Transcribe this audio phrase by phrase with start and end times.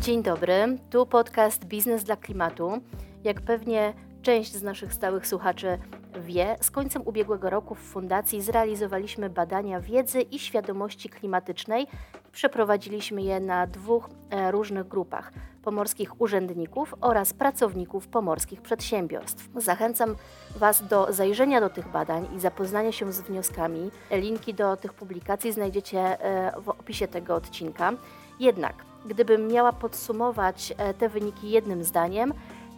[0.00, 2.80] Dzień dobry, tu podcast Biznes dla Klimatu.
[3.24, 5.78] Jak pewnie część z naszych stałych słuchaczy
[6.20, 11.86] wie, z końcem ubiegłego roku w Fundacji zrealizowaliśmy badania wiedzy i świadomości klimatycznej
[12.32, 15.32] przeprowadziliśmy je na dwóch e, różnych grupach
[15.62, 19.48] pomorskich urzędników oraz pracowników pomorskich przedsiębiorstw.
[19.56, 20.16] Zachęcam
[20.56, 23.90] Was do zajrzenia do tych badań i zapoznania się z wnioskami.
[24.10, 27.92] Linki do tych publikacji znajdziecie e, w opisie tego odcinka.
[28.40, 32.34] Jednak, gdybym miała podsumować e, te wyniki jednym zdaniem,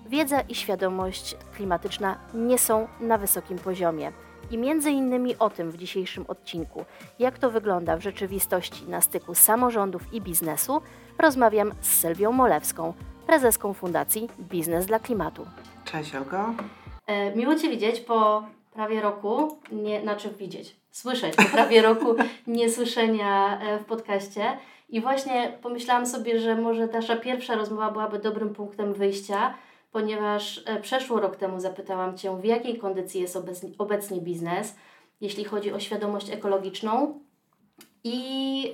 [0.07, 4.13] wiedza i świadomość klimatyczna nie są na wysokim poziomie.
[4.51, 6.85] I między innymi o tym w dzisiejszym odcinku,
[7.19, 10.83] jak to wygląda w rzeczywistości na styku samorządów i biznesu,
[11.19, 12.95] rozmawiam z Sylwią Molewską,
[13.27, 15.47] prezeską Fundacji Biznes dla Klimatu.
[15.85, 16.55] Cześć Olgo.
[17.07, 22.15] E, miło Cię widzieć po prawie roku, nie, znaczy widzieć, słyszeć po prawie roku
[22.47, 24.57] niesłyszenia e, w podcaście.
[24.93, 29.55] I właśnie pomyślałam sobie, że może nasza pierwsza rozmowa byłaby dobrym punktem wyjścia,
[29.93, 33.39] ponieważ e, przeszło rok temu zapytałam Cię, w jakiej kondycji jest
[33.79, 34.77] obecnie biznes,
[35.21, 37.21] jeśli chodzi o świadomość ekologiczną.
[38.05, 38.73] I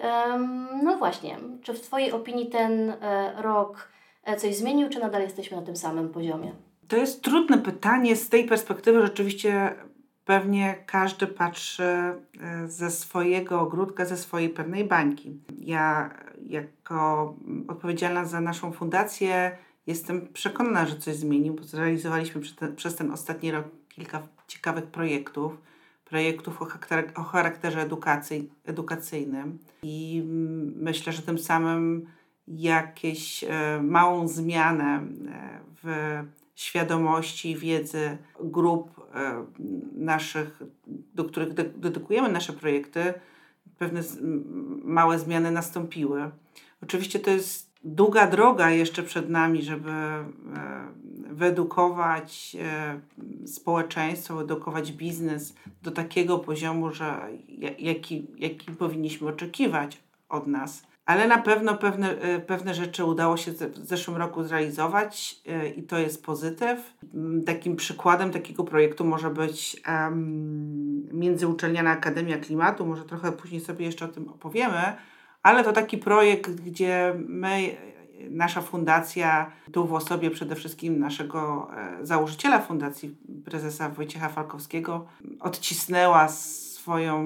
[0.83, 3.89] no właśnie, czy w Twojej opinii ten e, rok
[4.25, 6.53] e, coś zmienił, czy nadal jesteśmy na tym samym poziomie?
[6.89, 8.17] To jest trudne pytanie.
[8.17, 9.75] Z tej perspektywy rzeczywiście
[10.29, 12.15] pewnie każdy patrzy
[12.67, 15.41] ze swojego ogródka, ze swojej pewnej bańki.
[15.59, 16.11] Ja,
[16.47, 17.35] jako
[17.69, 22.41] odpowiedzialna za naszą fundację, Jestem przekonana, że coś zmienił, bo zrealizowaliśmy
[22.77, 25.59] przez ten, ostatni rok kilka ciekawych projektów,
[26.05, 26.63] projektów
[27.15, 27.89] o charakterze,
[28.65, 30.23] edukacyjnym i
[30.77, 32.07] myślę, że tym samym
[32.49, 36.19] jakieś e, małą zmianę e, w
[36.59, 39.45] świadomości, wiedzy grup e,
[39.93, 40.63] naszych,
[41.15, 43.15] do których de dedykujemy nasze projekty,
[43.79, 44.03] pewne
[44.85, 46.31] małe zmiany nastąpiły.
[46.83, 50.25] Oczywiście to jest długa droga jeszcze przed nami, żeby e,
[51.31, 53.01] wyedukować e,
[53.47, 57.29] społeczeństwo, edukować biznes do takiego poziomu, że
[57.79, 59.99] jaki, jaki powinniśmy oczekiwać
[60.29, 60.88] od nas.
[61.09, 65.43] Ale na pewno pewne, e, pewne rzeczy udało się w zeszłym roku zrealizować
[65.77, 66.95] i to jest pozytyw.
[67.47, 72.87] Takim przykładem takiego projektu może być um, Międzyuczelniana Akademia Klimatu.
[72.87, 74.97] Może trochę później sobie jeszcze o tym opowiemy
[75.43, 77.77] ale to taki projekt, gdzie my,
[78.31, 85.07] nasza fundacja, tu w osobie przede wszystkim naszego e, założyciela fundacji, prezesa Wojciecha Falkowskiego,
[85.41, 87.25] odcisnęła swoją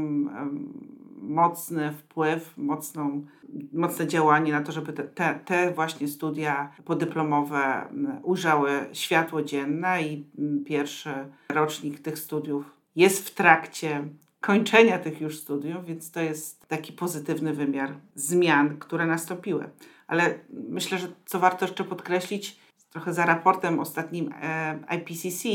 [1.23, 3.27] mocny wpływ, mocną,
[3.73, 7.87] mocne działanie na to, żeby te, te właśnie studia podyplomowe
[8.23, 10.27] ujrzały światło dzienne i
[10.67, 11.11] pierwszy
[11.49, 14.05] rocznik tych studiów jest w trakcie
[14.41, 19.71] kończenia tych już studiów, więc to jest taki pozytywny wymiar zmian, które nastąpiły.
[20.07, 20.39] Ale
[20.69, 22.59] myślę, że co warto jeszcze podkreślić,
[22.91, 25.49] trochę za raportem ostatnim e, IPCC,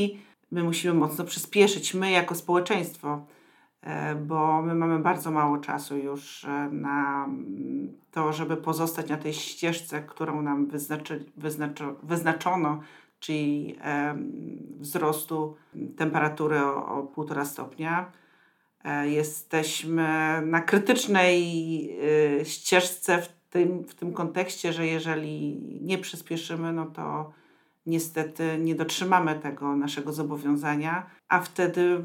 [0.51, 3.25] my musimy mocno przyspieszyć, my jako społeczeństwo,
[4.25, 7.29] bo my mamy bardzo mało czasu już e, na
[8.11, 12.79] to, żeby pozostać na tej ścieżce, którą nam wyznaczy, wyznaczo, wyznaczono,
[13.19, 13.75] czyli
[14.79, 15.55] wzrostu
[15.97, 18.11] temperatury o, o 1,5 stopnia.
[18.83, 21.33] E, jesteśmy na krytycznej
[22.41, 27.31] e, ścieżce w tym, w tym kontekście, że jeżeli nie przyspieszymy, no to
[27.85, 32.03] niestety nie dotrzymamy tego naszego zobowiązania, a wtedy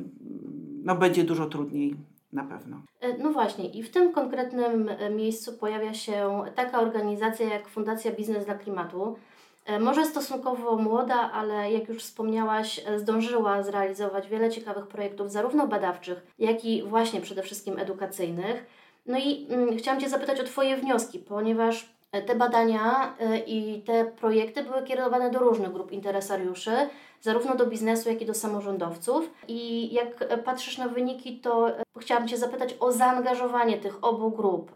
[0.85, 1.97] no, będzie dużo trudniej
[2.33, 2.77] na pewno.
[3.01, 8.45] E, no właśnie, i w tym konkretnym miejscu pojawia się taka organizacja jak Fundacja Biznes
[8.45, 9.17] dla Klimatu,
[9.65, 15.67] E, może stosunkowo młoda, ale jak już wspomniałaś, e, zdążyła zrealizować wiele ciekawych projektów, zarówno
[15.67, 18.67] badawczych, jak i właśnie przede wszystkim edukacyjnych.
[19.07, 21.87] No i mm, chciałam Cię zapytać o Twoje wnioski, ponieważ e,
[22.27, 26.73] te badania i te projekty były kierowane do różnych grup interesariuszy,
[27.21, 29.31] zarówno do biznesu, jak i do samorządowców.
[29.49, 34.73] I jak patrzysz na wyniki, to chciałam Cię zapytać o zaangażowanie tych obu grup,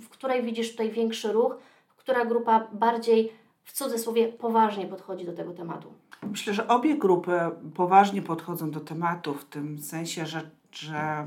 [0.00, 1.56] w której widzisz tutaj większy ruch,
[1.96, 3.32] która grupa bardziej
[3.64, 5.92] w cudzysłowie poważnie podchodzi do tego tematu?
[6.22, 7.32] Myślę, że obie grupy
[7.74, 11.26] poważnie podchodzą do tematu, w tym sensie, że, że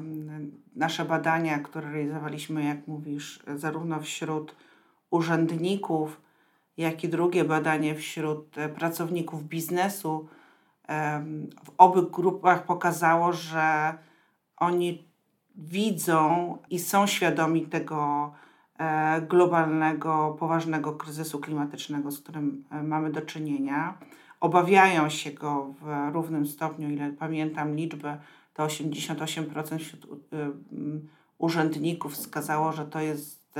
[0.75, 4.55] nasze badania, które realizowaliśmy, jak mówisz, zarówno wśród
[5.09, 6.21] urzędników,
[6.77, 10.27] jak i drugie badanie wśród e, pracowników biznesu,
[11.65, 13.97] w obu grupach pokazało, że
[14.57, 15.07] oni
[15.55, 18.31] widzą i są świadomi tego,
[18.77, 23.97] E, globalnego, poważnego kryzysu klimatycznego, z którym e, mamy do czynienia.
[24.39, 28.17] Obawiają się go w równym stopniu, ile pamiętam liczbę,
[28.53, 30.07] to 88% wśród
[31.37, 33.59] urzędników wskazało, że to jest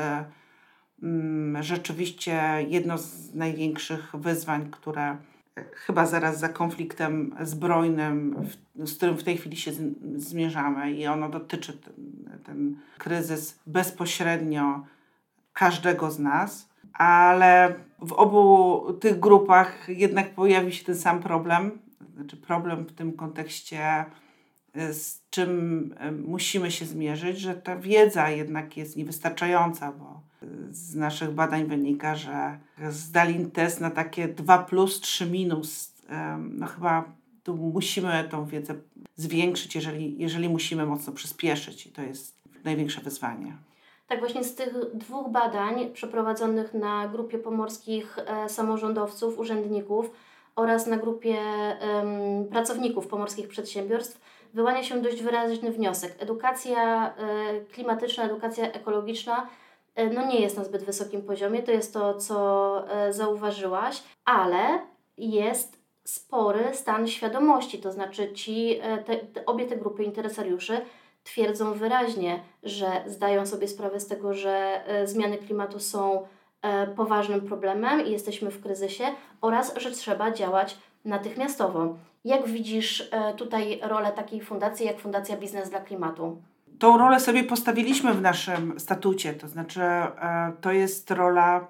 [1.60, 5.18] rzeczywiście jedno z największych wyzwań, które
[5.64, 8.36] chyba zaraz za konfliktem zbrojnym,
[8.76, 9.72] z którym w tej chwili się
[10.16, 11.94] zmierzamy i ono dotyczy ten,
[12.44, 14.86] ten kryzys bezpośrednio
[15.54, 21.72] każdego z nas, ale w obu tych grupach jednak pojawi się ten sam problem,
[22.16, 24.06] znaczy problem w tym kontekście,
[24.74, 30.27] e, z czym e, musimy się zmierzyć, że ta wiedza jednak jest niewystarczająca, bo
[30.72, 35.94] z naszych badań wynika, że zdali test na takie 2 plus, 3 minus.
[36.38, 37.04] No chyba
[37.44, 38.76] tu musimy tą wiedzę
[39.16, 43.58] zwiększyć, jeżeli, jeżeli musimy mocno przyspieszyć i to jest największe wyzwanie.
[44.08, 50.12] Tak, właśnie z tych dwóch badań przeprowadzonych na grupie pomorskich e, samorządowców, urzędników
[50.56, 54.22] oraz na grupie um, pracowników pomorskich przedsiębiorstw
[54.54, 56.16] wyłania się dość wyraźny wniosek.
[56.20, 59.48] Edukacja e, klimatyczna, edukacja ekologiczna
[60.06, 64.80] no nie jest na zbyt wysokim poziomie, to jest to, co e, zauważyłaś, ale
[65.18, 70.82] jest spory stan świadomości, to znaczy ci, e, te, te, obie te grupy interesariuszy
[71.24, 76.28] twierdzą wyraźnie, że zdają sobie sprawę z tego, że zmiany klimatu są
[76.96, 79.04] poważnym problemem i jesteśmy w kryzysie
[79.42, 81.96] oraz, że trzeba działać natychmiastowo.
[82.26, 86.38] Jak widzisz tutaj rolę takiej fundacji jak Fundacja Biznes dla Klimatu?
[86.80, 91.68] Tą rolę sobie postawiliśmy w naszym statucie, to znaczy e, to jest rola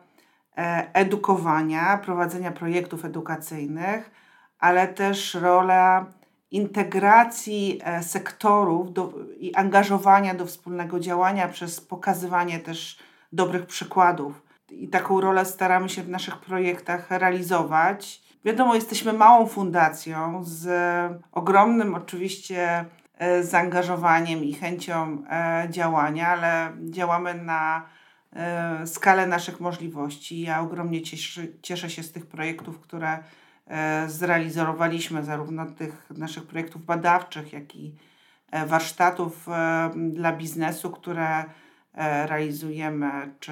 [0.58, 4.12] e, edukowania, prowadzenia projektów edukacyjnych,
[4.60, 6.06] ale też rola
[6.52, 13.00] integracji e, sektorów do, i angażowania do wspólnego działania przez pokazywanie też
[13.32, 14.42] dobrych przykładów.
[14.70, 18.22] I taką rolę staramy się w naszych projektach realizować.
[18.46, 20.70] Wiadomo, jesteśmy małą fundacją z
[21.32, 22.86] ogromnym oczywiście
[23.42, 27.86] zaangażowaniem i chęcią e, działania, ale działamy na
[28.34, 30.42] e, skalę naszych możliwości.
[30.42, 33.20] Ja ogromnie cieszy, cieszę się z tych projektów, które
[34.08, 37.96] zrealizowaliśmy, zarówno tych naszych projektów badawczych, jak i
[38.68, 39.48] warsztatów
[39.96, 41.67] dla biznesu, które E,
[41.98, 43.52] realizujemy, czy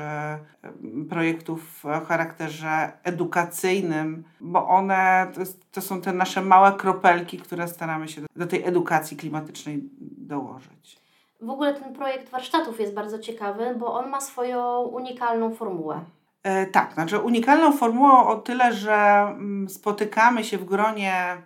[1.10, 7.68] projektów o charakterze edukacyjnym, bo one to, jest, to są te nasze małe kropelki, które
[7.68, 9.80] staramy się do, do tej edukacji klimatycznej
[10.18, 11.00] dołożyć.
[11.42, 16.02] W ogóle ten projekt warsztatów jest bardzo ciekawy, bo on ma swoją unikalną formułę.
[16.44, 21.38] E, tak, znaczy unikalną formułą o tyle, że mm, spotykamy się w gronie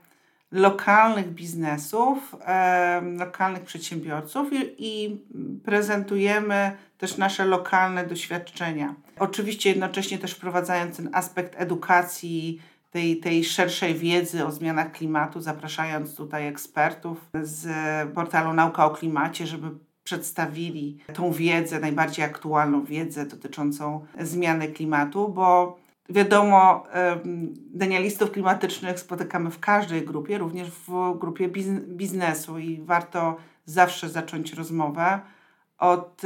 [0.51, 2.36] lokalnych biznesów,
[3.18, 5.18] lokalnych przedsiębiorców i, i
[5.63, 8.96] prezentujemy też nasze lokalne doświadczenia.
[9.19, 12.62] Oczywiście jednocześnie też wprowadzając ten aspekt edukacji,
[12.92, 17.68] tej, tej szerszej wiedzy o zmianach klimatu, zapraszając tutaj ekspertów z
[18.13, 19.68] portalu Nauka o Klimacie, żeby
[20.04, 26.83] przedstawili tą wiedzę, najbardziej aktualną wiedzę dotyczącą zmiany klimatu, bo wiadomo,
[27.73, 31.50] denialistów klimatycznych spotykamy w każdej grupie, również w grupie
[31.88, 35.19] biznesu i warto zawsze zacząć rozmowę
[35.77, 36.21] od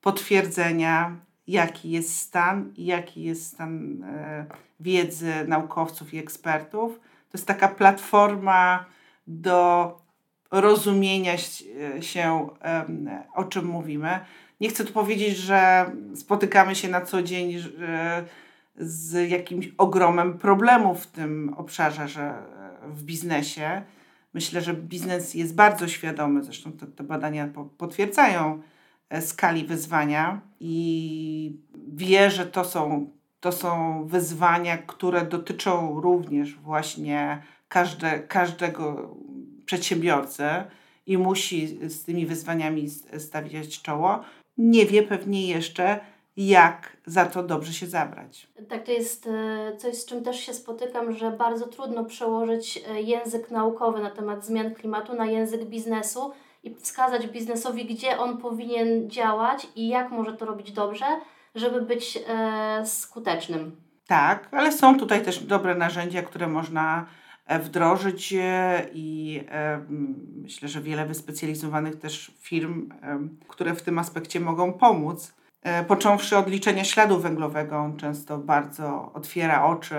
[0.00, 1.16] potwierdzenia,
[1.46, 4.46] jaki jest stan jaki jest stan e,
[4.80, 7.00] wiedzy naukowców i ekspertów.
[7.00, 8.84] To jest taka platforma
[9.26, 9.98] do
[10.50, 11.34] rozumienia
[12.00, 12.48] się,
[13.34, 14.20] o czym mówimy.
[14.60, 17.54] Nie chcę tu powiedzieć, że spotykamy się na co dzień
[18.76, 22.34] z jakimś ogromem problemów w tym obszarze, że
[22.86, 23.82] w biznesie.
[24.34, 28.62] Myślę, że biznes jest bardzo świadomy, zresztą te, te badania potwierdzają,
[29.14, 31.56] E, skali wyzwania i
[31.88, 39.16] wie, że to są, to są wyzwania, które dotyczą również właśnie każde, każdego
[39.64, 40.44] przedsiębiorcy
[41.06, 42.88] i musi z tymi wyzwaniami
[43.18, 44.20] stawiać czoło.
[44.58, 46.00] Nie wie pewnie jeszcze,
[46.36, 48.48] jak za to dobrze się zabrać.
[48.68, 53.02] Tak, to jest e, coś, z czym też się spotykam, że bardzo trudno przełożyć e,
[53.02, 59.10] język naukowy na temat zmian klimatu na język biznesu i wskazać biznesowi, gdzie on powinien
[59.10, 61.04] działać i jak może to robić dobrze,
[61.54, 63.76] żeby być e, skutecznym.
[64.06, 67.06] Tak, ale są tutaj też dobre narzędzia, które można
[67.60, 68.34] wdrożyć
[68.92, 69.40] i
[70.42, 72.88] myślę, że wiele wyspecjalizowanych też firm,
[73.48, 75.34] które w tym aspekcie mogą pomóc.
[75.64, 79.96] E, począwszy od liczenia śladu węglowego, on często bardzo otwiera oczy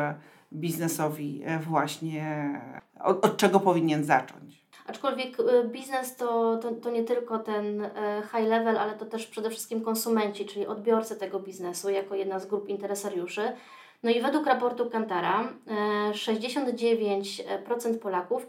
[0.53, 2.61] biznesowi właśnie
[3.03, 4.65] od, od czego powinien zacząć.
[4.87, 5.37] Aczkolwiek
[5.71, 7.89] biznes to, to, to nie tylko ten
[8.31, 12.45] high level, ale to też przede wszystkim konsumenci, czyli odbiorcy tego biznesu, jako jedna z
[12.45, 13.51] grup interesariuszy.
[14.03, 15.49] No i według raportu Kantara
[16.11, 18.47] 69% y, Polaków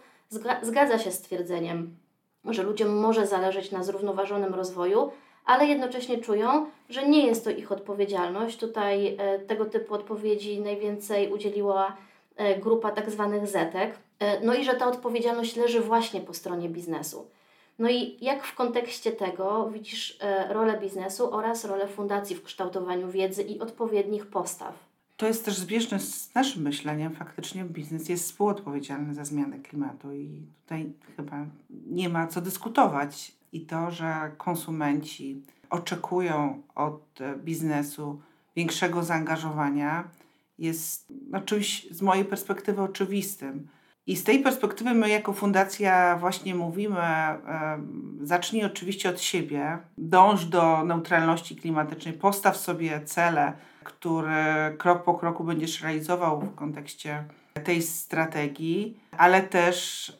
[0.62, 1.96] zgadza się z twierdzeniem,
[2.44, 5.10] że ludziom może zależeć na zrównoważonym rozwoju,
[5.46, 8.56] ale jednocześnie czują, że nie jest to ich odpowiedzialność.
[8.56, 11.96] Tutaj e, tego typu odpowiedzi najwięcej udzieliła
[12.36, 13.98] e, grupa tak zwanych zetek.
[14.42, 17.30] No i że ta odpowiedzialność leży właśnie po stronie biznesu.
[17.78, 23.42] No i jak w kontekście tego widzisz rolę biznesu oraz rolę fundacji w kształtowaniu wiedzy
[23.42, 24.74] i odpowiednich postaw?
[25.16, 27.14] To jest też zbieżne z naszym myśleniem.
[27.14, 31.46] Faktycznie biznes jest współodpowiedzialny za zmianę klimatu i tutaj chyba
[31.86, 33.32] nie ma co dyskutować.
[33.56, 38.20] I to, że konsumenci oczekują od biznesu
[38.56, 40.04] większego zaangażowania,
[40.58, 43.68] jest no, czymś z mojej perspektywy oczywistym.
[44.06, 47.00] I z tej perspektywy my jako fundacja właśnie mówimy,
[48.22, 53.52] zacznij oczywiście od siebie, dąż do neutralności klimatycznej, postaw sobie cele,
[53.84, 57.24] które krok po kroku będziesz realizował w kontekście
[57.64, 60.12] tej strategii, ale też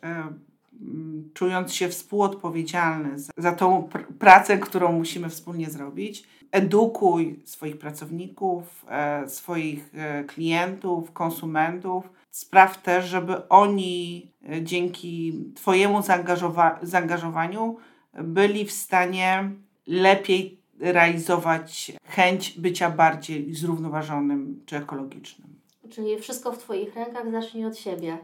[1.35, 8.85] czując się współodpowiedzialny za, za tą pr pracę, którą musimy wspólnie zrobić, edukuj swoich pracowników,
[8.89, 17.77] e, swoich e, klientów, konsumentów spraw też, żeby oni e, dzięki Twojemu zaangażowa zaangażowaniu
[18.15, 19.51] byli w stanie
[19.87, 25.49] lepiej realizować chęć bycia bardziej zrównoważonym czy ekologicznym.
[25.91, 28.19] Czyli wszystko w Twoich rękach, zacznij od siebie.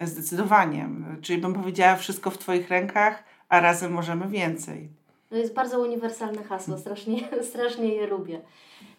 [0.00, 0.88] Zdecydowanie.
[1.22, 4.88] Czyli bym powiedziała, wszystko w Twoich rękach, a razem możemy więcej.
[5.30, 7.18] To jest bardzo uniwersalne hasło, strasznie,
[7.50, 8.40] strasznie je lubię.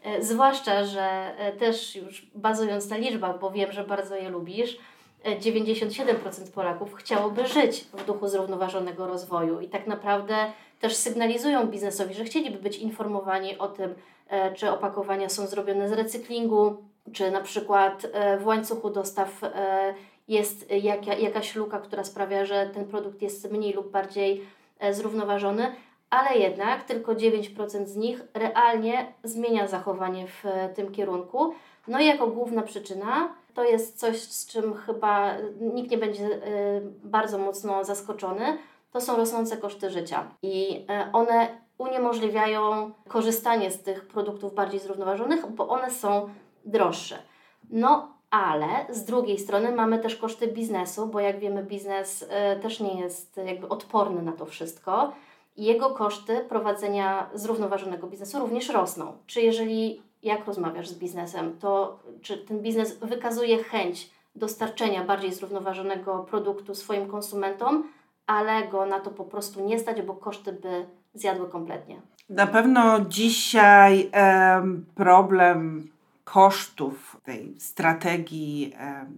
[0.03, 4.77] E, zwłaszcza, że e, też już bazując na liczbach, bo wiem, że bardzo je lubisz,
[5.25, 10.35] 97% e, Polaków chciałoby żyć w duchu zrównoważonego rozwoju i tak naprawdę
[10.79, 13.95] też sygnalizują biznesowi, że chcieliby być informowani o tym,
[14.55, 16.77] czy opakowania są zrobione z recyklingu,
[17.13, 18.07] czy na przykład
[18.39, 19.41] w łańcuchu dostaw
[20.27, 20.72] jest
[21.19, 24.41] jakaś luka, która sprawia, że ten produkt jest mniej lub bardziej
[24.91, 25.72] zrównoważony
[26.10, 31.53] ale jednak tylko 9% z nich realnie zmienia zachowanie w e, tym kierunku.
[31.88, 36.39] No i jako główna przyczyna to jest coś, z czym chyba nikt nie będzie e,
[37.03, 38.57] bardzo mocno zaskoczony,
[38.91, 40.31] to są rosnące koszty życia.
[40.41, 46.29] I e, one uniemożliwiają korzystanie z tych produktów bardziej zrównoważonych, bo one są
[46.65, 47.17] droższe.
[47.69, 52.25] No, ale z drugiej strony mamy też koszty biznesu, bo jak wiemy, biznes
[52.62, 55.13] też nie jest jakby odporny na to wszystko
[55.57, 59.13] jego koszty prowadzenia zrównoważonego biznesu również rosną.
[59.27, 66.19] Czy jeżeli, jak rozmawiasz z biznesem, to czy ten biznes wykazuje chęć dostarczenia bardziej zrównoważonego
[66.19, 67.84] produktu swoim konsumentom,
[68.27, 72.01] ale go na to po prostu nie stać, bo koszty by zjadły kompletnie?
[72.29, 74.12] Na pewno dzisiaj
[74.96, 75.88] problem
[76.24, 78.74] kosztów tej strategii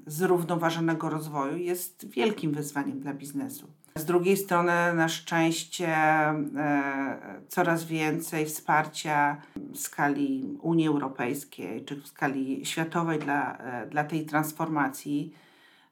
[0.07, 3.67] zrównoważonego rozwoju jest wielkim wyzwaniem dla biznesu.
[3.95, 12.07] Z drugiej strony, na szczęście, e, coraz więcej wsparcia w skali Unii Europejskiej czy w
[12.07, 15.33] skali światowej dla, e, dla tej transformacji.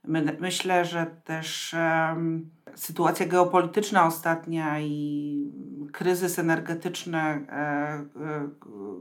[0.04, 1.76] My, myślę, że też
[2.76, 5.52] sytuacja geopolityczna ostatnia i
[5.92, 8.08] kryzys energetyczny, e,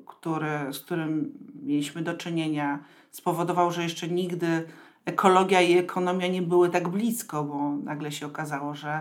[0.07, 1.33] który, z którym
[1.63, 2.79] mieliśmy do czynienia,
[3.17, 4.67] spowodował, że jeszcze nigdy
[5.05, 9.01] ekologia i ekonomia nie były tak blisko, bo nagle się okazało, że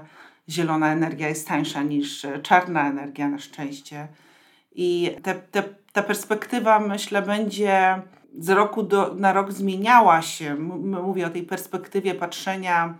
[0.50, 4.07] zielona energia jest tańsza niż czarna energia na szczęście.
[4.75, 8.01] I te, te, ta perspektywa, myślę, będzie
[8.39, 10.55] z roku do, na rok zmieniała się.
[10.55, 12.93] Mówię o tej perspektywie patrzenia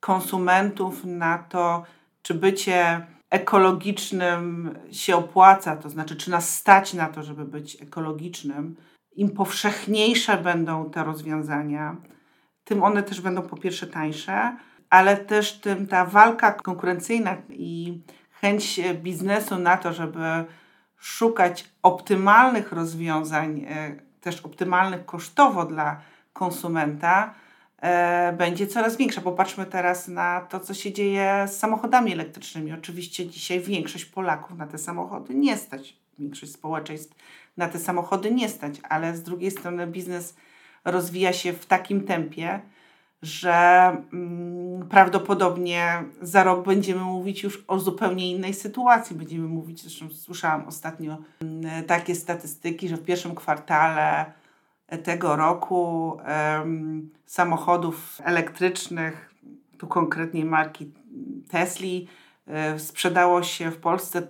[0.00, 1.84] konsumentów na to,
[2.22, 8.76] czy bycie ekologicznym się opłaca, to znaczy, czy nas stać na to, żeby być ekologicznym.
[9.18, 11.96] Im powszechniejsze będą te rozwiązania,
[12.64, 14.56] tym one też będą po pierwsze tańsze,
[14.90, 18.00] ale też tym ta walka konkurencyjna i
[18.40, 20.44] chęć biznesu na to, żeby
[20.96, 26.00] szukać optymalnych rozwiązań, e, też optymalnych kosztowo dla
[26.32, 27.34] konsumenta,
[27.82, 29.20] e, będzie coraz większa.
[29.20, 32.72] Popatrzmy teraz na to, co się dzieje z samochodami elektrycznymi.
[32.72, 37.14] Oczywiście dzisiaj większość Polaków na te samochody nie stać, większość społeczeństw
[37.58, 40.36] na te samochody nie stać, ale z drugiej strony biznes
[40.84, 42.60] rozwija się w takim tempie,
[43.22, 43.56] że
[44.12, 49.16] mm, prawdopodobnie za rok będziemy mówić już o zupełnie innej sytuacji.
[49.16, 54.32] Będziemy mówić, zresztą słyszałam ostatnio mm, takie statystyki, że w pierwszym kwartale
[55.04, 56.12] tego roku
[56.58, 59.34] um, samochodów elektrycznych,
[59.78, 60.92] tu konkretnie marki
[61.48, 62.08] Tesli,
[62.46, 64.22] um, sprzedało się w Polsce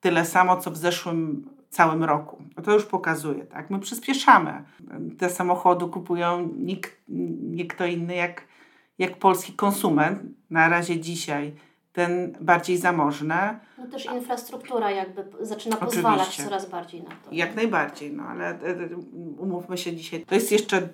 [0.00, 2.42] tyle samo, co w zeszłym całym roku.
[2.56, 3.70] No to już pokazuje, tak?
[3.70, 4.64] My przyspieszamy.
[5.18, 8.42] Te samochody kupują nikt, nie kto inny jak,
[8.98, 10.22] jak polski konsument.
[10.50, 11.54] Na razie dzisiaj
[11.92, 13.58] ten bardziej zamożny.
[13.78, 16.44] No też infrastruktura jakby zaczyna pozwalać Oczywiście.
[16.44, 17.30] coraz bardziej na to.
[17.32, 18.88] Jak najbardziej, no ale e, e,
[19.38, 20.88] umówmy się dzisiaj, to jest jeszcze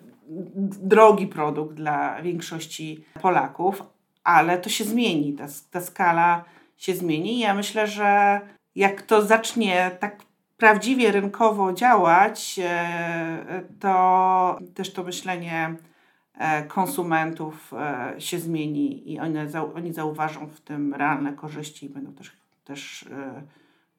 [0.82, 3.82] drogi produkt dla większości Polaków,
[4.24, 6.44] ale to się zmieni, ta, ta skala
[6.76, 7.38] się zmieni.
[7.38, 8.40] Ja myślę, że
[8.74, 10.22] jak to zacznie tak
[10.56, 15.74] prawdziwie rynkowo działać, e, to też to myślenie
[16.38, 19.38] e, konsumentów e, się zmieni i oni,
[19.74, 22.32] oni zauważą w tym realne korzyści i będą też,
[22.64, 23.08] też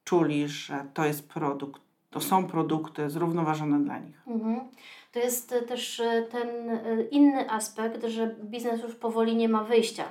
[0.03, 1.81] czuli, że to jest produkt,
[2.11, 4.21] to są produkty zrównoważone dla nich.
[4.27, 4.59] Mhm.
[5.11, 6.79] To jest też ten
[7.11, 10.03] inny aspekt, że biznes już powoli nie ma wyjścia,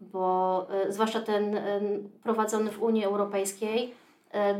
[0.00, 1.60] bo zwłaszcza ten
[2.22, 3.94] prowadzony w Unii Europejskiej,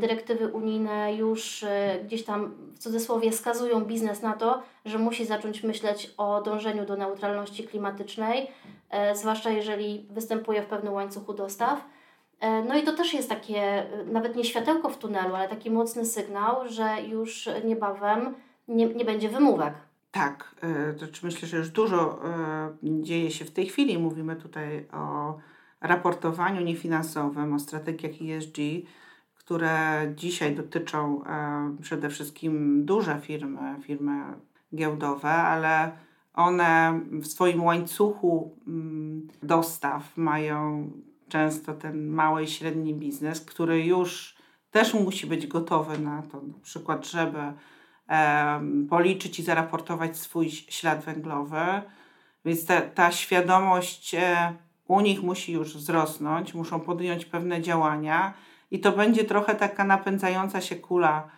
[0.00, 5.62] dyrektywy unijne już e, gdzieś tam w cudzysłowie skazują biznes na to, że musi zacząć
[5.62, 8.50] myśleć o dążeniu do neutralności klimatycznej,
[8.90, 11.84] e, zwłaszcza jeżeli występuje w pewnym łańcuchu dostaw.
[12.68, 16.68] No i to też jest takie, nawet nie światełko w tunelu, ale taki mocny sygnał,
[16.68, 18.34] że już niebawem
[18.68, 19.74] nie, nie będzie wymówek.
[20.10, 20.54] Tak,
[21.00, 22.20] to myślę, że już dużo
[22.82, 23.98] dzieje się w tej chwili.
[23.98, 25.38] Mówimy tutaj o
[25.80, 28.56] raportowaniu niefinansowym, o strategiach ESG
[29.52, 34.22] które dzisiaj dotyczą e, przede wszystkim duże firmy, firmy
[34.74, 35.92] giełdowe, ale
[36.34, 40.90] one w swoim łańcuchu mm, dostaw mają
[41.28, 44.36] często ten mały i średni biznes, który już
[44.70, 47.52] też musi być gotowy na to, na przykład, żeby
[48.08, 51.82] e, policzyć i zaraportować swój ślad węglowy.
[52.44, 54.54] Więc ta, ta świadomość e,
[54.88, 58.34] u nich musi już wzrosnąć, muszą podjąć pewne działania
[58.72, 61.28] i to będzie trochę taka napędzająca się kula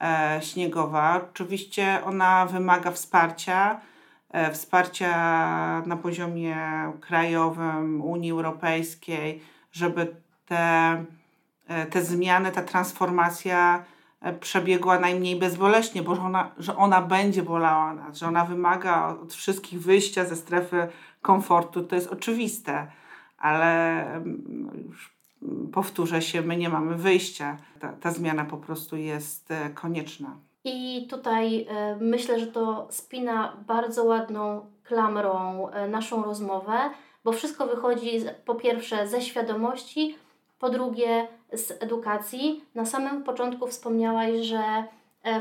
[0.00, 1.20] e, śniegowa.
[1.30, 3.80] Oczywiście ona wymaga wsparcia,
[4.30, 5.12] e, wsparcia
[5.86, 6.56] na poziomie
[7.00, 10.56] krajowym, Unii Europejskiej, żeby te,
[11.68, 13.84] e, te zmiany, ta transformacja
[14.20, 19.08] e, przebiegła najmniej bezboleśnie, bo że ona, że ona będzie bolała nas, że ona wymaga
[19.22, 20.88] od wszystkich wyjścia ze strefy
[21.22, 22.86] komfortu, to jest oczywiste,
[23.38, 25.21] ale mm, już
[25.72, 27.56] powtórzę się, my nie mamy wyjścia.
[27.80, 30.36] Ta, ta zmiana po prostu jest e, konieczna.
[30.64, 36.72] I tutaj e, myślę, że to spina bardzo ładną klamrą e, naszą rozmowę,
[37.24, 38.10] bo wszystko wychodzi
[38.44, 40.16] po pierwsze ze świadomości,
[40.58, 42.64] po drugie z edukacji.
[42.74, 44.84] Na samym początku wspomniałaś, że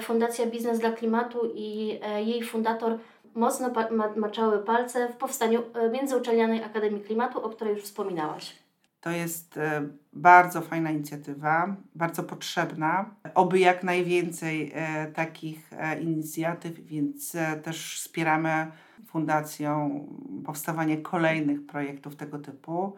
[0.01, 2.97] Fundacja Biznes dla Klimatu i jej fundator
[3.35, 3.69] mocno
[4.15, 5.61] maczały palce w powstaniu
[5.91, 8.55] Międzyuczelnianej Akademii Klimatu, o której już wspominałaś.
[9.01, 13.15] To jest e, bardzo fajna inicjatywa, bardzo potrzebna.
[13.35, 18.71] Oby jak najwięcej e, takich e, inicjatyw, więc też wspieramy
[19.05, 20.05] Fundacją
[20.45, 22.95] powstawanie kolejnych projektów tego typu,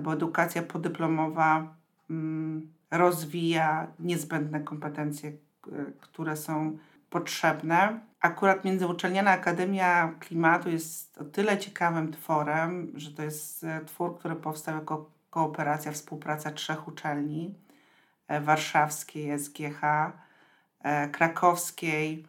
[0.00, 1.74] bo edukacja podyplomowa
[2.10, 5.32] mm, rozwija niezbędne kompetencje,
[6.00, 6.78] które są
[7.10, 8.00] potrzebne.
[8.20, 14.74] Akurat Międzyuczelniana Akademia Klimatu jest o tyle ciekawym tworem, że to jest twór, który powstał
[14.74, 17.54] jako kooperacja, współpraca trzech uczelni,
[18.28, 19.80] e, warszawskiej SGH,
[20.80, 22.26] e, krakowskiej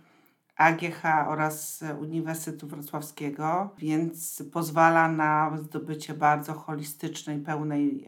[0.55, 8.07] AGH oraz Uniwersytetu Wrocławskiego, więc pozwala na zdobycie bardzo holistycznej, pełnej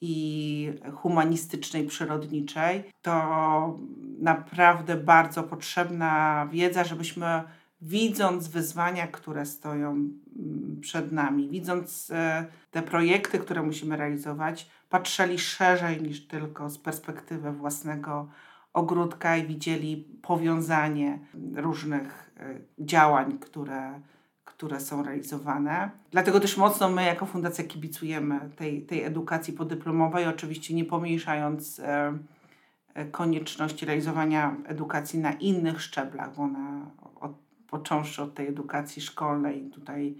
[0.00, 2.84] i humanistycznej, przyrodniczej.
[3.02, 3.78] To
[4.18, 7.42] naprawdę bardzo potrzebna wiedza, żebyśmy
[7.82, 15.38] widząc wyzwania, które stoją mm, przed nami, widząc e, te projekty, które musimy realizować, patrzyli
[15.38, 18.28] szerzej niż tylko z perspektywy własnego
[18.72, 21.18] ogródka i widzieli powiązanie
[21.54, 24.00] różnych e, działań, które
[24.50, 25.90] które są realizowane.
[26.10, 32.18] Dlatego też mocno my jako fundacja kibicujemy tej, tej edukacji podyplomowej, oczywiście nie pomniejszając e,
[32.94, 36.86] e, konieczności realizowania edukacji na innych szczeblach, bo ona
[37.20, 37.32] od,
[37.70, 40.14] począwszy od tej edukacji szkolnej tutaj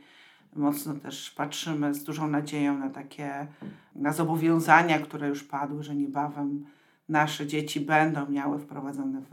[0.56, 3.46] mocno też patrzymy z dużą nadzieją na takie
[3.94, 6.66] na zobowiązania, które już padły, że niebawem
[7.10, 9.26] nasze dzieci będą miały wprowadzone w,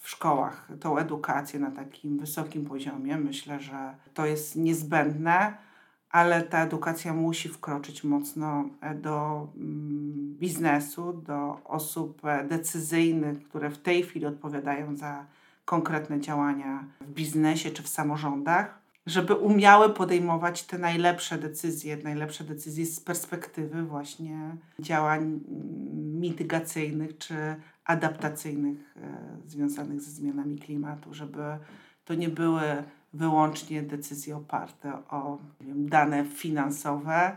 [0.00, 3.16] w szkołach tą edukację na takim wysokim poziomie.
[3.16, 5.54] Myślę, że to jest niezbędne,
[6.10, 13.70] ale ta edukacja musi wkroczyć mocno e, do mm, biznesu, do osób e, decyzyjnych, które
[13.70, 15.24] w tej chwili odpowiadają za
[15.64, 18.83] konkretne działania w biznesie czy w samorządach.
[19.06, 25.40] Żeby umiały podejmować te najlepsze decyzje, najlepsze decyzje z perspektywy właśnie działań
[25.94, 31.42] mitygacyjnych czy adaptacyjnych e, związanych ze zmianami klimatu, żeby
[32.04, 32.62] to nie były
[33.12, 37.36] wyłącznie decyzje oparte o wiem, dane finansowe,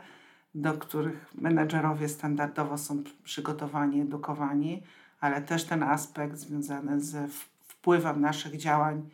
[0.56, 4.84] do których menedżerowie standardowo są przygotowani, edukowani,
[5.19, 9.10] ale też ten aspekt związany z wpływem naszych działań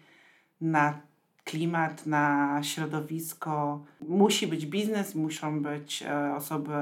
[0.61, 0.99] na
[1.43, 3.83] klimat, na środowisko.
[4.01, 6.73] Musi być biznes, muszą być e, osoby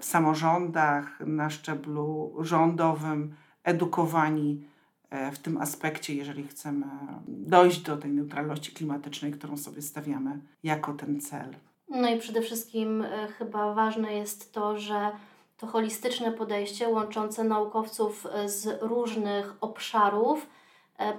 [0.00, 4.64] w samorządach, na szczeblu rządowym edukowani
[5.10, 6.86] e, w tym aspekcie, jeżeli chcemy
[7.28, 11.54] dojść do tej neutralności klimatycznej, którą sobie stawiamy jako ten cel.
[11.88, 15.10] No i przede wszystkim e, chyba ważne jest to, że
[15.56, 20.46] to holistyczne podejście łączące naukowców z różnych obszarów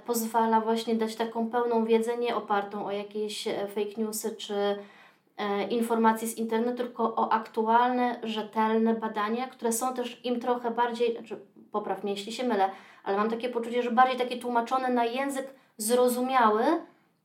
[0.05, 4.55] pozwala właśnie dać taką pełną wiedzę, nie opartą o jakieś e, fake newsy czy
[5.37, 11.13] e, informacje z internetu, tylko o aktualne, rzetelne badania, które są też im trochę bardziej,
[11.13, 11.39] znaczy
[11.71, 12.69] popraw mnie jeśli się mylę,
[13.03, 16.63] ale mam takie poczucie, że bardziej takie tłumaczone na język zrozumiały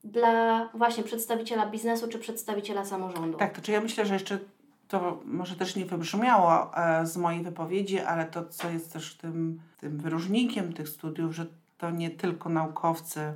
[0.03, 3.37] dla właśnie przedstawiciela biznesu czy przedstawiciela samorządu.
[3.37, 4.39] Tak, to czy ja myślę, że jeszcze
[4.87, 6.71] to może też nie wybrzmiało
[7.03, 11.45] z mojej wypowiedzi, ale to, co jest też tym, tym wyróżnikiem tych studiów, że
[11.77, 13.33] to nie tylko naukowcy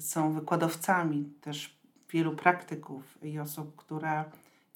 [0.00, 4.24] są wykładowcami, też wielu praktyków i osób, które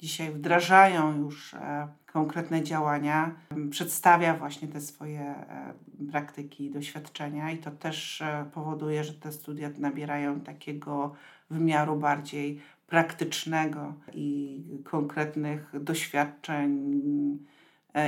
[0.00, 3.34] dzisiaj wdrażają już e, konkretne działania,
[3.70, 5.72] przedstawia właśnie te swoje e,
[6.10, 11.14] praktyki i doświadczenia, i to też e, powoduje, że te studia nabierają takiego
[11.50, 17.00] wymiaru bardziej praktycznego i konkretnych doświadczeń,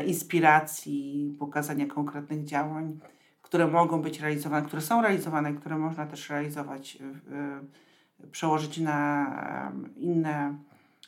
[0.07, 2.99] inspiracji, pokazania konkretnych działań
[3.49, 6.99] które mogą być realizowane, które są realizowane, które można też realizować,
[8.33, 10.55] przełożyć na inne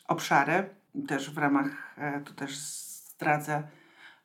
[0.09, 0.69] obszary.
[1.09, 3.63] Też w ramach, e, tu też zdradzę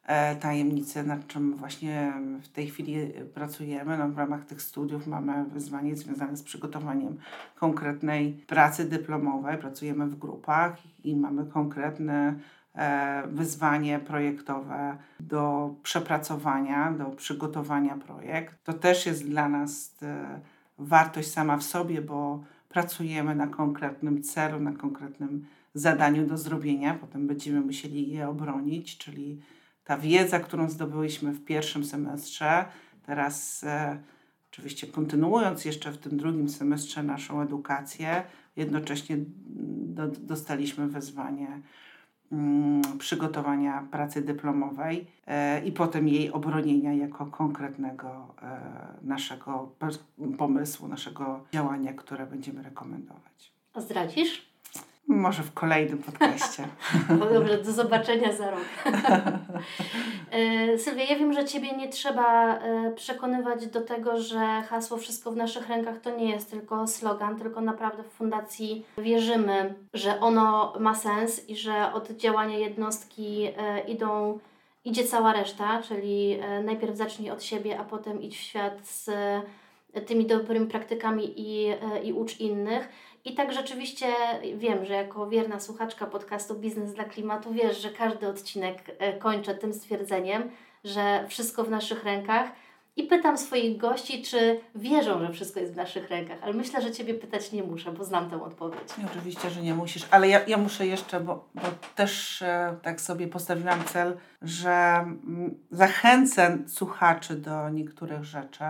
[0.06, 3.98] e, tajemnicę, nad czym właśnie w tej chwili pracujemy.
[3.98, 7.18] No, w ramach tych studiów mamy wyzwanie związane z przygotowaniem
[7.56, 9.58] konkretnej pracy dyplomowej.
[9.58, 12.65] Pracujemy w grupach i mamy konkretne E,
[13.28, 18.64] wyzwanie projektowe do przepracowania, do przygotowania projekt.
[18.64, 20.40] To też jest dla nas e,
[20.78, 27.28] wartość sama w sobie, bo pracujemy na konkretnym celu, na konkretnym zadaniu do zrobienia, potem
[27.28, 29.42] będziemy musieli je obronić, czyli
[29.84, 32.66] ta wiedza, którą zdobyliśmy w pierwszym semestrze,
[33.06, 33.98] teraz e,
[34.52, 38.24] oczywiście kontynuując jeszcze w tym drugim semestrze naszą edukację,
[38.56, 39.18] jednocześnie
[39.96, 41.62] do, dostaliśmy wezwanie Mm,
[43.00, 48.60] przygotowania pracy dyplomowej e, i potem jej obronienia jako konkretnego e,
[49.02, 49.72] naszego
[50.38, 53.52] pomysłu, naszego działania, które będziemy rekomendować.
[53.78, 54.55] Zdradzisz?
[55.08, 56.68] Może w kolejnym podcaście.
[57.20, 58.62] No dobrze, do zobaczenia za rok.
[60.32, 65.32] E, Sylwia, ja wiem, że Ciebie nie trzeba e, przekonywać do tego, że hasło Wszystko
[65.32, 70.74] w naszych rękach to nie jest tylko slogan, tylko naprawdę w Fundacji wierzymy, że ono
[70.80, 74.40] ma sens i że od działania jednostki e, idą,
[74.86, 79.10] idzie cała reszta, czyli najpierw zacznij od siebie, a potem idź w świat z
[80.08, 81.68] tymi dobrymi praktykami i,
[82.04, 82.90] i ucz innych.
[83.26, 84.06] I tak rzeczywiście
[84.56, 89.56] wiem, że jako wierna słuchaczka podcastu Biznes dla Klimatu wiesz, że każdy odcinek e, kończę
[89.56, 90.52] tym stwierdzeniem,
[90.84, 92.50] że wszystko w naszych rękach.
[92.98, 96.92] I pytam swoich gości, czy wierzą, że wszystko jest w naszych rękach, ale myślę, że
[96.92, 98.90] Ciebie pytać nie muszę, bo znam tę odpowiedź.
[99.12, 101.62] oczywiście, że nie musisz, ale ja, ja muszę jeszcze, bo, bo
[101.96, 108.64] też e, tak sobie postawiłam cel, że m, zachęcę słuchaczy do niektórych rzeczy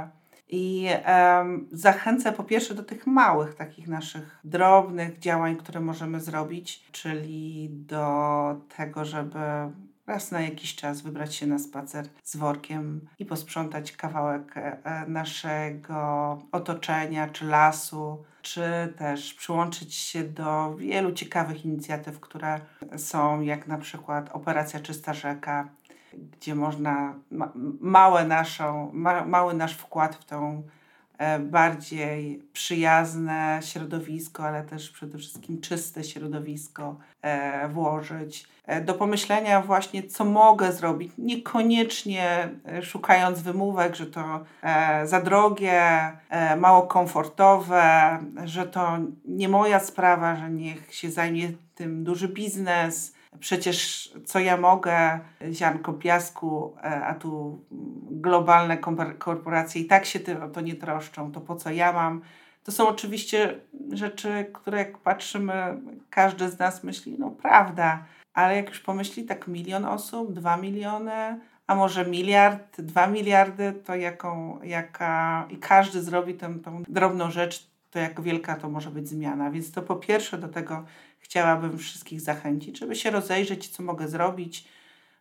[0.50, 6.84] i um, zachęcę po pierwsze do tych małych, takich naszych drobnych działań, które możemy zrobić,
[6.92, 9.40] czyli do tego, żeby
[10.08, 15.08] raz na jakiś czas wybrać się na spacer z workiem i posprzątać kawałek e, e,
[15.08, 22.60] naszego otoczenia czy lasu, czy też przyłączyć się do wielu ciekawych inicjatyw, które
[22.98, 25.70] są, jak na przykład Operacja Czysta Rzeka,
[26.32, 30.64] gdzie można ma, małe naszą, ma, mały nasz wkład w tą
[31.18, 38.48] e, bardziej przyjazne środowisko, ale też przede wszystkim czyste środowisko e, włożyć.
[38.66, 42.50] E, do pomyślenia właśnie, co mogę zrobić, niekoniecznie
[42.82, 44.46] szukając wymówek, że to
[45.06, 46.12] za drogie,
[46.58, 54.10] mało komfortowe, że to nie moja sprawa, że niech się zajmie tym duży biznes, Przecież
[54.26, 55.20] co ja mogę,
[55.52, 57.62] ziarnko piasku, e, a tu
[58.12, 58.78] globalne
[59.18, 62.22] korporacje i tak się o to nie troszczą, to po co ja mam?
[62.64, 63.60] To są oczywiście
[63.94, 65.54] rzeczy, które jak patrzymy,
[66.10, 71.40] każdy z nas myśli, no prawda, ale jak już pomyśli tak milion osób, dwa miliony,
[71.68, 77.68] a może miliard, dwa miliardy, to jaką, jaka, i każdy zrobi tę, tą drobną rzecz,
[77.92, 79.52] to jak wielka to może być zmiana.
[79.52, 80.86] Więc to po pierwsze do tego
[81.36, 84.68] chciałabym wszystkich zachęcić, żeby się rozejrzeć, co mogę zrobić.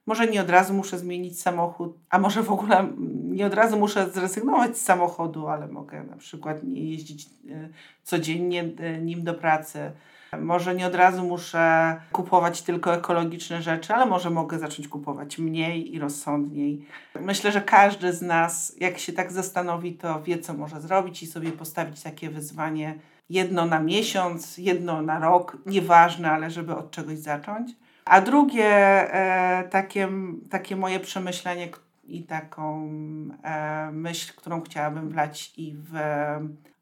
[0.06, 2.88] Może nie od razu muszę zmienić samochód, a może w ogóle
[3.24, 7.68] nie od razu muszę zrezygnować z samochodu, ale mogę na przykład nie jeździć e,
[8.02, 9.92] codziennie e, nim do pracy
[10.40, 15.94] może nie od razu muszę kupować tylko ekologiczne rzeczy, ale może mogę zacząć kupować mniej
[15.94, 16.86] i rozsądniej.
[17.20, 21.26] Myślę, że każdy z nas, jak się tak zastanowi, to wie, co może zrobić i
[21.26, 22.94] sobie postawić takie wyzwanie
[23.28, 27.72] jedno na miesiąc, jedno na rok, nieważne, ale żeby od czegoś zacząć.
[28.04, 28.66] A drugie
[29.14, 30.08] e, takie,
[30.50, 31.68] takie moje przemyślenie
[32.04, 32.90] i taką
[33.42, 35.92] e, myśl, którą chciałabym wlać i w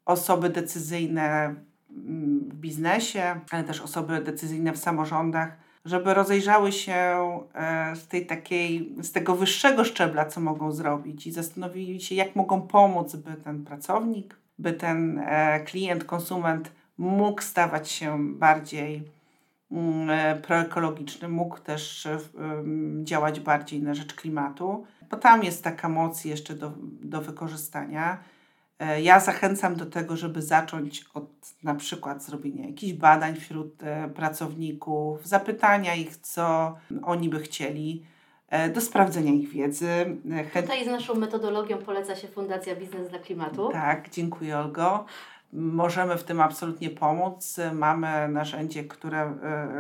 [0.05, 1.55] osoby decyzyjne
[2.49, 6.93] w biznesie, ale też osoby decyzyjne w samorządach, żeby rozejrzały się
[7.55, 12.37] e, z tej takiej, z tego wyższego szczebla, co mogą zrobić i zastanowili się, jak
[12.37, 19.03] mogą pomóc, by ten pracownik, by ten e, klient, konsument mógł stawać się bardziej
[19.73, 22.09] mm, e, proekologiczny, mógł też
[23.05, 26.73] działać bardziej na rzecz klimatu, bo tam jest taka moc jeszcze do,
[27.03, 28.19] do wykorzystania.
[28.83, 31.31] E, ja zachęcam do tego, żeby zacząć od
[31.63, 38.12] na przykład zrobienia jakichś badań wśród e, pracowników, zapytania ich, co oni by chcieli, e,
[38.75, 39.89] do sprawdzenia ich wiedzy.
[40.53, 40.67] Chęt...
[40.67, 43.69] Tutaj z naszą metodologią poleca się Fundacja Biznes dla Klimatu.
[43.73, 45.05] Tak, dziękuję Olgo.
[45.53, 47.57] Możemy w tym absolutnie pomóc.
[47.73, 49.35] Mamy narzędzie, które,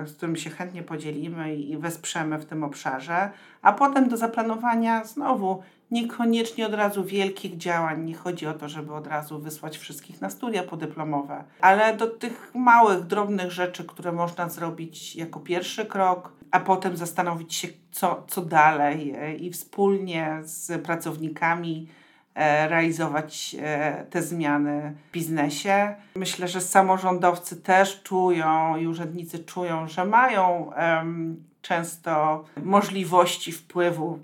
[0.07, 3.31] z którym się chętnie podzielimy i wesprzemy w tym obszarze,
[3.63, 8.05] a potem do zaplanowania znowu niekoniecznie od razu wielkich działań.
[8.05, 12.51] Nie chodzi o to, żeby od razu wysłać wszystkich na studia podyplomowe, ale do tych
[12.55, 18.43] małych, drobnych rzeczy, które można zrobić jako pierwszy krok, a potem zastanowić się, co, co
[18.43, 21.89] dalej e, i wspólnie z pracownikami
[22.35, 25.95] e, realizować e, te zmiany w biznesie.
[26.15, 34.19] Myślę, że samorządowcy też czują i urzędnicy czują, że mają um, często możliwości wpływu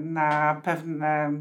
[0.00, 1.32] na pewne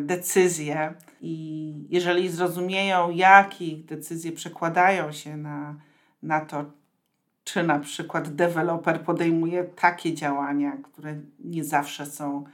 [0.00, 0.94] decyzje.
[1.20, 5.74] I jeżeli zrozumieją, jakie decyzje przekładają się na,
[6.22, 6.64] na to,
[7.44, 12.44] czy na przykład deweloper podejmuje takie działania, które nie zawsze są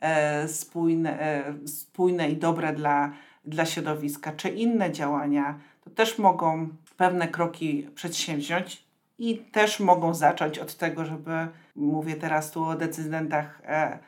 [0.00, 3.12] e, spójne, e, spójne i dobre dla,
[3.44, 8.84] dla środowiska, czy inne działania, to też mogą pewne kroki przedsięwziąć
[9.18, 13.98] i też mogą zacząć od tego, żeby, mówię teraz tu o decydentach, e,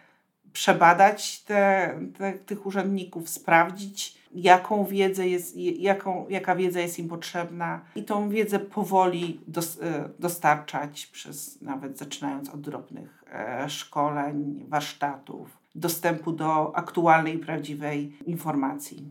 [0.52, 7.80] przebadać te, te, tych urzędników, sprawdzić, jaką wiedzę jest, jaką, jaka wiedza jest im potrzebna
[7.96, 15.58] i tą wiedzę powoli dos, e, dostarczać przez nawet zaczynając od drobnych e, szkoleń, warsztatów,
[15.74, 19.10] dostępu do aktualnej i prawdziwej informacji.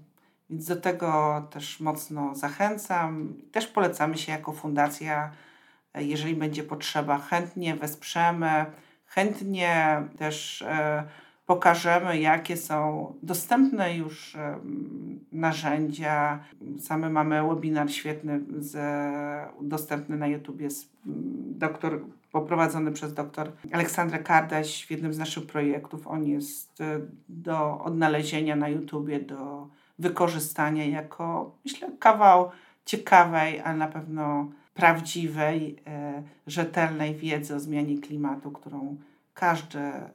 [0.49, 3.34] Więc do tego też mocno zachęcam.
[3.51, 5.32] Też polecamy się jako fundacja,
[5.93, 8.65] e, jeżeli będzie potrzeba, chętnie wesprzemy,
[9.06, 10.63] chętnie też
[11.45, 14.38] pokażemy, jakie są dostępne już
[15.32, 16.39] narzędzia.
[16.80, 18.77] Same mamy webinar świetny, z,
[19.62, 20.89] dostępny na YouTubie, z,
[21.58, 22.01] doktor,
[22.32, 26.08] poprowadzony przez doktor Aleksandrę Kardaś w jednym z naszych projektów.
[26.08, 26.99] On jest e,
[27.30, 29.67] do odnalezienia na YouTubie, do
[29.99, 32.51] wykorzystania jako, myślę, kawał
[32.86, 38.97] ciekawej, ale na pewno prawdziwej, e, rzetelnej wiedzy o zmianie klimatu, którą
[39.41, 40.12] każdy e,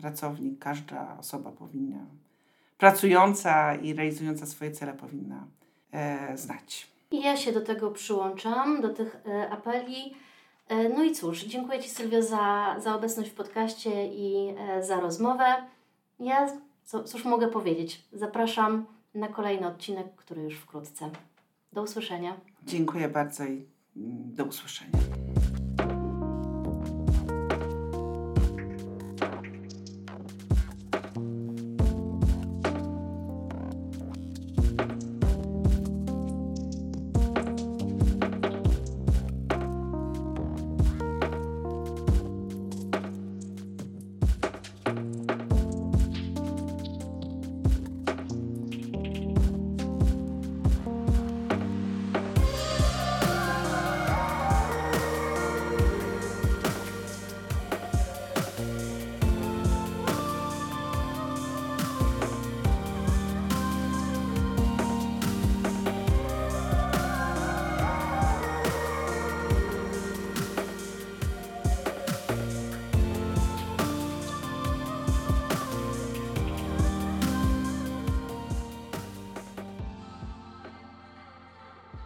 [0.00, 2.06] pracownik, każda osoba powinna,
[2.78, 5.46] pracująca i realizująca swoje cele powinna
[5.92, 6.86] e, znać.
[7.12, 10.14] Ja się do tego przyłączam, do tych e, apeli.
[10.96, 15.44] No i cóż, dziękuję Ci Sylwio za, za obecność w podcaście i za rozmowę.
[16.20, 16.48] Ja
[17.04, 18.02] cóż mogę powiedzieć?
[18.12, 21.10] Zapraszam na kolejny odcinek, który już wkrótce.
[21.72, 22.36] Do usłyszenia.
[22.62, 25.25] Dziękuję bardzo i mm, do usłyszenia.